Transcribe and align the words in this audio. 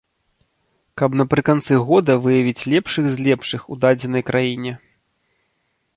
Каб 1.01 1.17
напрыканцы 1.21 1.73
года 1.91 2.15
выявіць 2.25 2.67
лепшых 2.73 3.05
з 3.17 3.27
лепшых 3.27 3.61
у 3.77 3.81
дадзенай 3.85 4.23
краіне. 4.31 4.73